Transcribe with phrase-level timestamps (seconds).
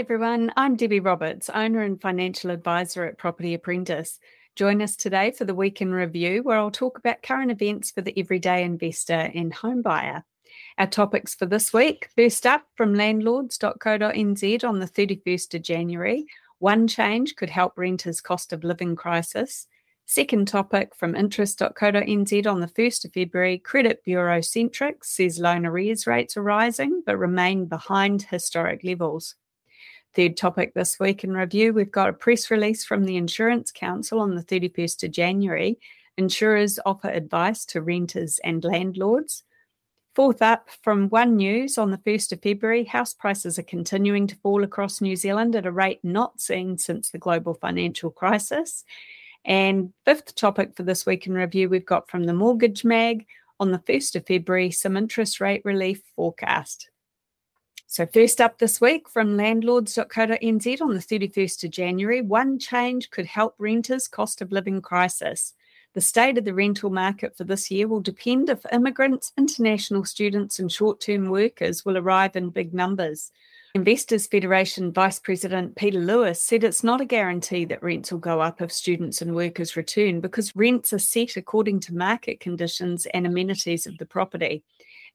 [0.00, 0.50] everyone.
[0.56, 4.18] I'm Debbie Roberts, owner and financial advisor at Property Apprentice.
[4.56, 8.00] Join us today for the Week in Review, where I'll talk about current events for
[8.00, 10.24] the everyday investor and home buyer.
[10.78, 16.24] Our topics for this week first up from landlords.co.nz on the 31st of January.
[16.60, 19.66] One change could help renters' cost of living crisis.
[20.06, 26.06] Second topic from interest.co.nz on the 1st of February Credit Bureau Centrix says loan arrears
[26.06, 29.34] rates are rising but remain behind historic levels.
[30.16, 34.18] Third topic this week in review we've got a press release from the Insurance Council
[34.18, 35.78] on the 31st of January.
[36.16, 39.44] Insurers offer advice to renters and landlords.
[40.16, 44.36] Fourth up, from One News on the 1st of February, house prices are continuing to
[44.36, 48.84] fall across New Zealand at a rate not seen since the global financial crisis.
[49.44, 53.26] And fifth topic for this week in review, we've got from the Mortgage Mag
[53.60, 56.89] on the 1st of February some interest rate relief forecast.
[57.92, 63.26] So, first up this week from landlords.co.nz on the 31st of January, one change could
[63.26, 65.54] help renters' cost of living crisis.
[65.94, 70.60] The state of the rental market for this year will depend if immigrants, international students,
[70.60, 73.32] and short term workers will arrive in big numbers.
[73.74, 78.40] Investors Federation Vice President Peter Lewis said it's not a guarantee that rents will go
[78.40, 83.26] up if students and workers return because rents are set according to market conditions and
[83.26, 84.62] amenities of the property.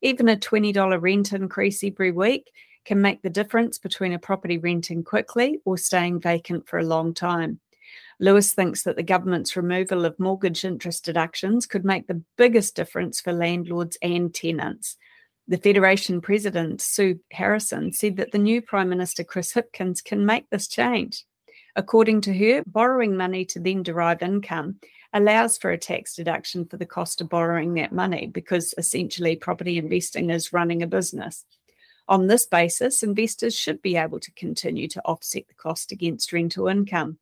[0.01, 2.51] Even a $20 rent increase every week
[2.85, 7.13] can make the difference between a property renting quickly or staying vacant for a long
[7.13, 7.59] time.
[8.19, 13.19] Lewis thinks that the government's removal of mortgage interest deductions could make the biggest difference
[13.19, 14.95] for landlords and tenants.
[15.47, 20.49] The Federation president, Sue Harrison, said that the new Prime Minister Chris Hipkins can make
[20.49, 21.25] this change.
[21.75, 24.79] According to her, borrowing money to then derive income
[25.13, 29.77] allows for a tax deduction for the cost of borrowing that money because essentially property
[29.77, 31.45] investing is running a business.
[32.07, 36.67] On this basis, investors should be able to continue to offset the cost against rental
[36.67, 37.17] income.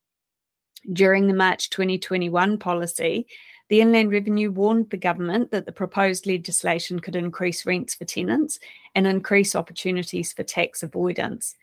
[0.92, 3.26] During the March 2021 policy,
[3.70, 8.60] the Inland Revenue warned the government that the proposed legislation could increase rents for tenants
[8.94, 11.56] and increase opportunities for tax avoidance.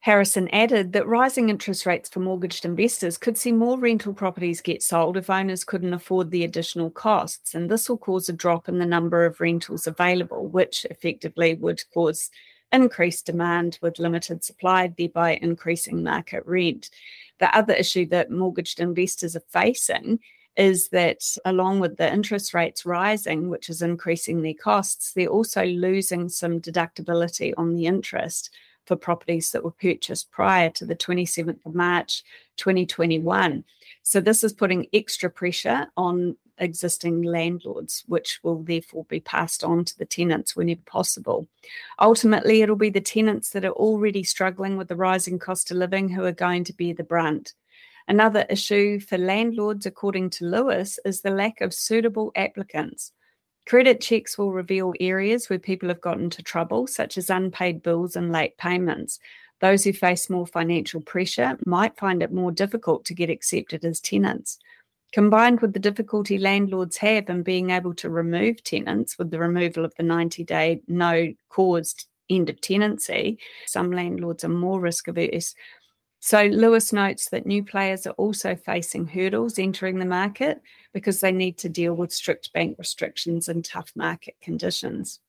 [0.00, 4.82] Harrison added that rising interest rates for mortgaged investors could see more rental properties get
[4.82, 8.78] sold if owners couldn't afford the additional costs, and this will cause a drop in
[8.78, 12.30] the number of rentals available, which effectively would cause
[12.72, 16.90] increased demand with limited supply, thereby increasing market rent.
[17.40, 20.20] The other issue that mortgaged investors are facing
[20.56, 25.64] is that along with the interest rates rising, which is increasing their costs, they're also
[25.64, 28.50] losing some deductibility on the interest
[28.88, 32.24] for properties that were purchased prior to the 27th of March
[32.56, 33.62] 2021.
[34.02, 39.84] So, this is putting extra pressure on existing landlords, which will therefore be passed on
[39.84, 41.46] to the tenants whenever possible.
[42.00, 46.08] Ultimately, it'll be the tenants that are already struggling with the rising cost of living
[46.08, 47.52] who are going to bear the brunt.
[48.08, 53.12] Another issue for landlords, according to Lewis, is the lack of suitable applicants.
[53.68, 58.16] Credit checks will reveal areas where people have got into trouble, such as unpaid bills
[58.16, 59.20] and late payments.
[59.60, 64.00] Those who face more financial pressure might find it more difficult to get accepted as
[64.00, 64.58] tenants.
[65.12, 69.84] Combined with the difficulty landlords have in being able to remove tenants with the removal
[69.84, 75.54] of the 90 day no caused end of tenancy, some landlords are more risk averse.
[76.20, 80.60] So, Lewis notes that new players are also facing hurdles entering the market
[80.92, 85.20] because they need to deal with strict bank restrictions and tough market conditions.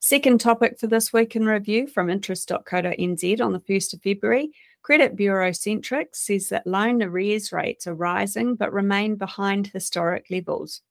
[0.00, 4.50] Second topic for this week in review from interest.co.nz on the 1st of February
[4.82, 10.82] Credit Bureau Centrix says that loan arrears rates are rising but remain behind historic levels.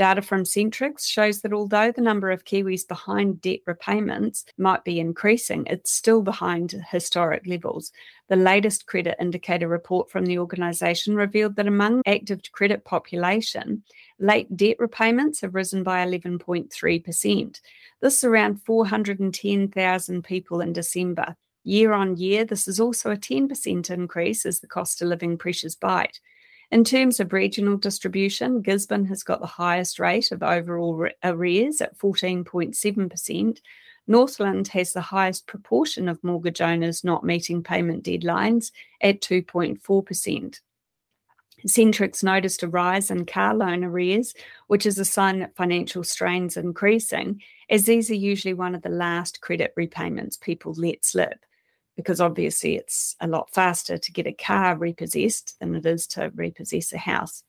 [0.00, 4.98] Data from Centrix shows that although the number of Kiwis behind debt repayments might be
[4.98, 7.92] increasing, it's still behind historic levels.
[8.30, 13.82] The latest credit indicator report from the organisation revealed that among active credit population,
[14.18, 17.60] late debt repayments have risen by 11.3%.
[18.00, 21.36] This is around 410,000 people in December.
[21.62, 25.76] Year on year, this is also a 10% increase as the cost of living pressures
[25.76, 26.20] bite.
[26.70, 31.98] In terms of regional distribution, Gisborne has got the highest rate of overall arrears at
[31.98, 33.58] 14.7%.
[34.06, 38.70] Northland has the highest proportion of mortgage owners not meeting payment deadlines
[39.00, 40.60] at 2.4%.
[41.66, 44.32] Centrix noticed a rise in car loan arrears,
[44.68, 48.88] which is a sign that financial strain's increasing, as these are usually one of the
[48.88, 51.44] last credit repayments people let slip
[52.00, 56.32] because obviously it's a lot faster to get a car repossessed than it is to
[56.34, 57.42] repossess a house.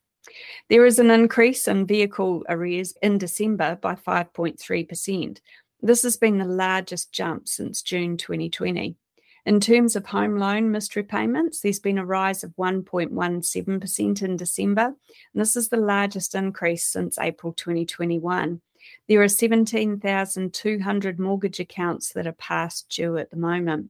[0.70, 5.40] There is an increase in vehicle arrears in December by 5.3%.
[5.82, 8.98] This has been the largest jump since June 2020.
[9.46, 14.84] In terms of home loan missed repayments, there's been a rise of 1.17% in December,
[14.84, 14.96] and
[15.34, 18.62] this is the largest increase since April 2021.
[19.08, 23.90] There are 17,200 mortgage accounts that are past due at the moment.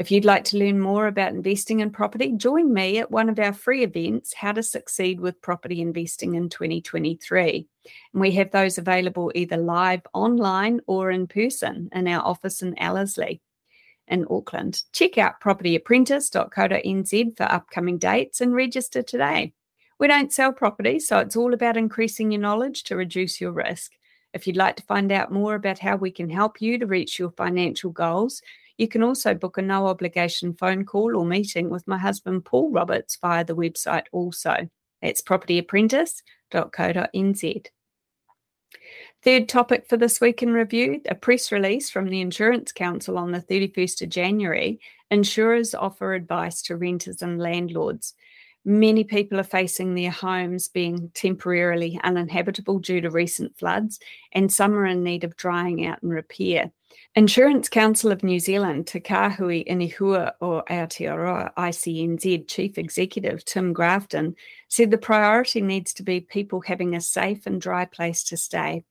[0.00, 3.38] If you'd like to learn more about investing in property, join me at one of
[3.38, 7.68] our free events, How to Succeed with Property Investing in 2023.
[8.12, 12.76] And we have those available either live online or in person in our office in
[12.76, 13.40] Ellerslie
[14.08, 14.82] in Auckland.
[14.92, 19.52] Check out propertyapprentice.co.nz for upcoming dates and register today.
[20.00, 23.92] We don't sell property, so it's all about increasing your knowledge to reduce your risk.
[24.32, 27.20] If you'd like to find out more about how we can help you to reach
[27.20, 28.42] your financial goals,
[28.78, 32.70] you can also book a no obligation phone call or meeting with my husband Paul
[32.70, 34.68] Roberts via the website also.
[35.02, 37.66] It's propertyapprentice.co.nz.
[39.22, 43.32] Third topic for this week in review a press release from the Insurance Council on
[43.32, 44.80] the 31st of January.
[45.10, 48.14] Insurers offer advice to renters and landlords.
[48.64, 54.00] Many people are facing their homes being temporarily uninhabitable due to recent floods,
[54.32, 56.70] and some are in need of drying out and repair.
[57.14, 64.34] Insurance Council of New Zealand, Te Kāhui Inihua o Aotearoa ICNZ Chief Executive Tim Grafton
[64.68, 68.84] said the priority needs to be people having a safe and dry place to stay.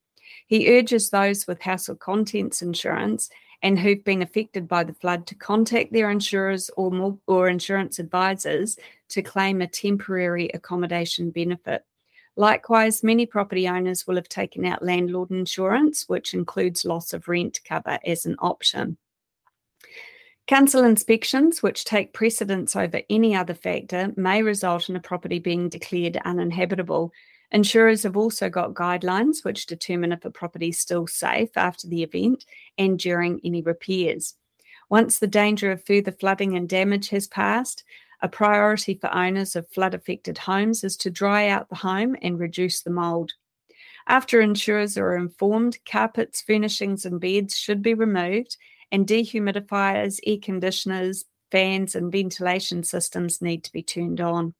[0.47, 3.29] He urges those with house contents insurance
[3.63, 7.97] and who've been affected by the flood to contact their insurers or, more, or insurance
[7.97, 8.77] advisors
[9.09, 11.83] to claim a temporary accommodation benefit.
[12.35, 17.61] Likewise, many property owners will have taken out landlord insurance, which includes loss of rent
[17.67, 18.97] cover as an option.
[20.45, 25.69] Council inspections, which take precedence over any other factor, may result in a property being
[25.69, 27.13] declared uninhabitable,
[27.53, 32.01] Insurers have also got guidelines which determine if a property is still safe after the
[32.01, 32.45] event
[32.79, 34.33] and during any repairs.
[34.89, 37.83] Once the danger of further flooding and damage has passed,
[38.21, 42.39] a priority for owners of flood affected homes is to dry out the home and
[42.39, 43.33] reduce the mould.
[44.07, 48.57] After insurers are informed, carpets, furnishings, and beds should be removed,
[48.91, 54.55] and dehumidifiers, air conditioners, fans, and ventilation systems need to be turned on.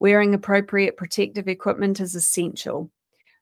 [0.00, 2.90] Wearing appropriate protective equipment is essential.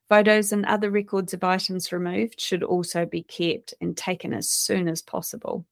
[0.09, 4.89] Photos and other records of items removed should also be kept and taken as soon
[4.89, 5.65] as possible.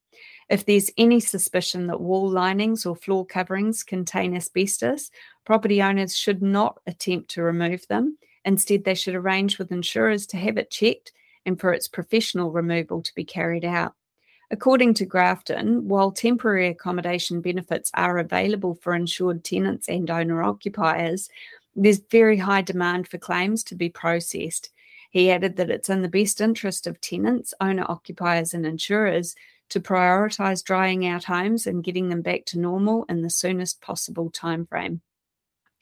[0.49, 5.11] If there's any suspicion that wall linings or floor coverings contain asbestos,
[5.45, 8.17] property owners should not attempt to remove them.
[8.45, 11.11] Instead, they should arrange with insurers to have it checked
[11.45, 13.93] and for its professional removal to be carried out.
[14.49, 21.29] According to Grafton, while temporary accommodation benefits are available for insured tenants and owner occupiers,
[21.75, 24.71] there's very high demand for claims to be processed.
[25.11, 29.35] He added that it's in the best interest of tenants, owner occupiers, and insurers
[29.69, 34.31] to prioritise drying out homes and getting them back to normal in the soonest possible
[34.31, 35.01] timeframe.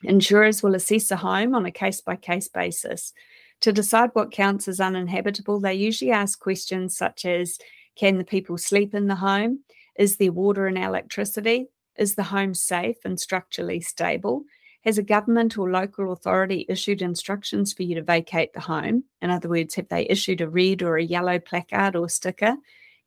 [0.04, 3.14] Insurers will assess a home on a case by case basis.
[3.62, 7.58] To decide what counts as uninhabitable, they usually ask questions such as
[7.96, 9.60] can the people sleep in the home?
[9.98, 11.68] Is there water and electricity?
[11.98, 14.44] Is the home safe and structurally stable?
[14.84, 19.06] Has a government or local authority issued instructions for you to vacate the home?
[19.22, 22.56] In other words, have they issued a red or a yellow placard or sticker?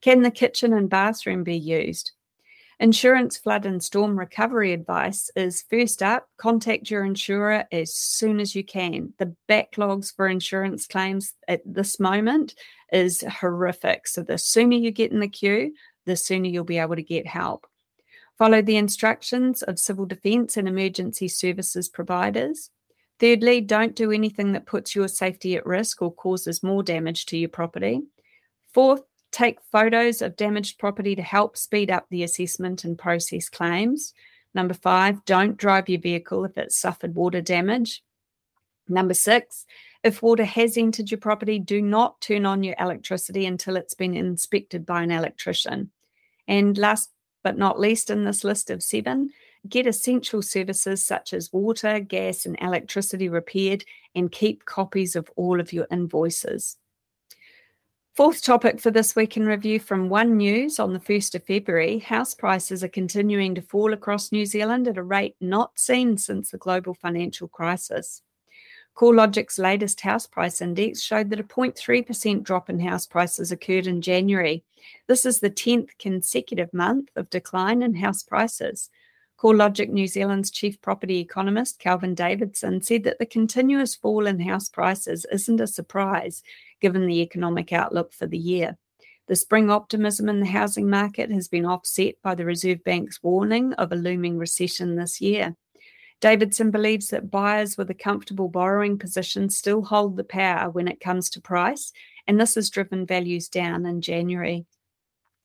[0.00, 2.12] Can the kitchen and bathroom be used?
[2.80, 8.54] Insurance flood and storm recovery advice is first up, contact your insurer as soon as
[8.54, 9.12] you can.
[9.18, 12.54] The backlogs for insurance claims at this moment
[12.92, 14.06] is horrific.
[14.06, 15.74] So the sooner you get in the queue,
[16.06, 17.66] the sooner you'll be able to get help.
[18.38, 22.70] Follow the instructions of civil defence and emergency services providers.
[23.18, 27.36] Thirdly, don't do anything that puts your safety at risk or causes more damage to
[27.36, 28.02] your property.
[28.72, 34.14] Fourth, take photos of damaged property to help speed up the assessment and process claims.
[34.54, 38.02] Number five, don't drive your vehicle if it's suffered water damage.
[38.88, 39.66] Number six,
[40.02, 44.14] if water has entered your property, do not turn on your electricity until it's been
[44.14, 45.90] inspected by an electrician.
[46.46, 47.10] And last
[47.42, 49.30] but not least in this list of seven,
[49.68, 55.60] get essential services such as water, gas, and electricity repaired and keep copies of all
[55.60, 56.76] of your invoices.
[58.18, 62.00] Fourth topic for this week in review from One News on the 1st of February
[62.00, 66.50] house prices are continuing to fall across New Zealand at a rate not seen since
[66.50, 68.22] the global financial crisis.
[68.96, 74.02] CoreLogic's latest house price index showed that a 0.3% drop in house prices occurred in
[74.02, 74.64] January.
[75.06, 78.90] This is the 10th consecutive month of decline in house prices.
[79.38, 84.68] CoreLogic New Zealand's chief property economist, Kelvin Davidson, said that the continuous fall in house
[84.68, 86.42] prices isn't a surprise
[86.80, 88.76] given the economic outlook for the year.
[89.28, 93.74] The spring optimism in the housing market has been offset by the Reserve Bank's warning
[93.74, 95.54] of a looming recession this year.
[96.20, 100.98] Davidson believes that buyers with a comfortable borrowing position still hold the power when it
[100.98, 101.92] comes to price,
[102.26, 104.66] and this has driven values down in January.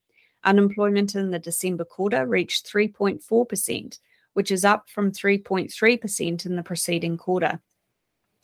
[0.43, 3.99] Unemployment in the December quarter reached 3.4%,
[4.33, 7.61] which is up from 3.3% in the preceding quarter.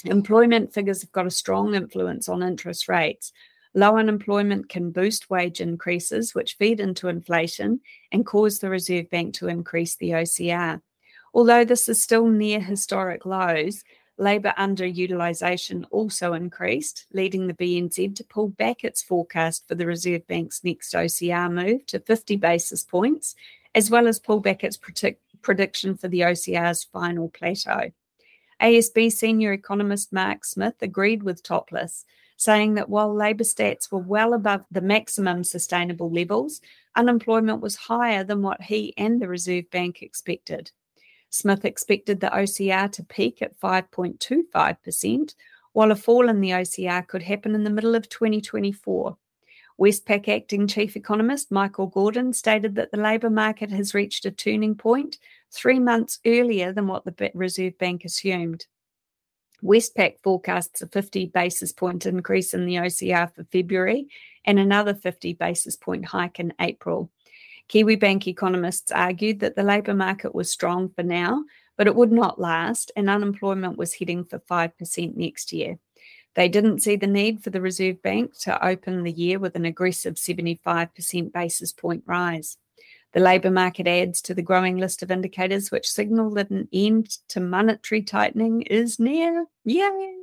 [0.05, 3.33] Employment figures have got a strong influence on interest rates.
[3.75, 7.81] Low unemployment can boost wage increases, which feed into inflation
[8.13, 10.81] and cause the Reserve Bank to increase the OCR.
[11.35, 13.85] Although this is still near historic lows,
[14.17, 20.27] labour underutilisation also increased, leading the BNZ to pull back its forecast for the Reserve
[20.27, 23.35] Bank's next OCR move to 50 basis points,
[23.75, 24.79] as well as pull back its
[25.43, 27.91] prediction for the OCR's final plateau.
[28.61, 32.05] ASB senior economist Mark Smith agreed with Toplis,
[32.37, 36.61] saying that while labour stats were well above the maximum sustainable levels,
[36.95, 40.71] unemployment was higher than what he and the Reserve Bank expected.
[41.29, 45.35] Smith expected the OCR to peak at 5.25%,
[45.73, 49.17] while a fall in the OCR could happen in the middle of 2024.
[49.79, 54.75] Westpac acting chief economist Michael Gordon stated that the labour market has reached a turning
[54.75, 55.19] point
[55.53, 58.67] three months earlier than what the Reserve Bank assumed.
[59.63, 64.07] Westpac forecasts a 50 basis point increase in the OCR for February
[64.45, 67.11] and another 50 basis point hike in April.
[67.69, 71.43] Kiwi Bank economists argued that the labour market was strong for now,
[71.77, 75.79] but it would not last, and unemployment was heading for 5% next year.
[76.35, 79.65] They didn't see the need for the Reserve Bank to open the year with an
[79.65, 82.57] aggressive 75% basis point rise.
[83.17, 87.09] The labour market adds to the growing list of indicators which signal that an end
[87.29, 89.47] to monetary tightening is near.
[89.65, 90.17] Yay!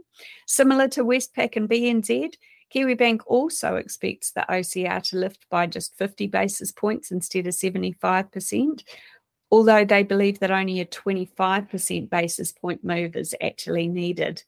[0.45, 2.35] Similar to Westpac and BNZ,
[2.71, 8.83] Kiwibank also expects the OCR to lift by just 50 basis points instead of 75%,
[9.49, 14.43] although they believe that only a 25% basis point move is actually needed.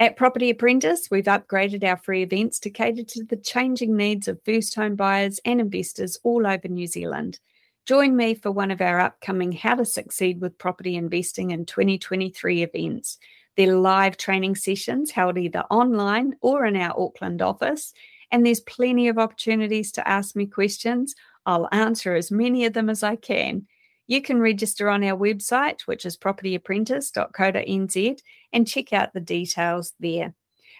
[0.00, 4.42] At Property Apprentice, we've upgraded our free events to cater to the changing needs of
[4.44, 7.38] first home buyers and investors all over New Zealand.
[7.86, 12.64] Join me for one of our upcoming How to Succeed with Property Investing in 2023
[12.64, 13.18] events.
[13.56, 17.92] They're live training sessions held either online or in our Auckland office,
[18.32, 21.14] and there's plenty of opportunities to ask me questions.
[21.46, 23.68] I'll answer as many of them as I can.
[24.06, 28.18] You can register on our website, which is propertyapprentice.co.nz,
[28.52, 30.34] and check out the details there.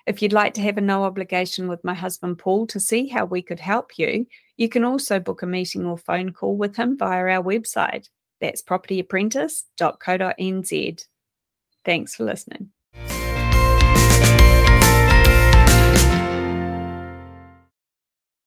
[0.07, 3.25] If you'd like to have a no obligation with my husband Paul to see how
[3.25, 4.26] we could help you,
[4.57, 8.09] you can also book a meeting or phone call with him via our website.
[8.40, 11.04] That's propertyapprentice.co.nz.
[11.85, 12.71] Thanks for listening.